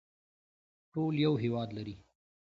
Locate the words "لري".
1.77-1.95